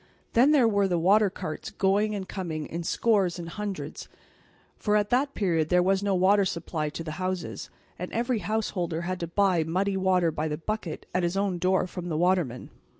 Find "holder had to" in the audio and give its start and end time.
8.71-9.27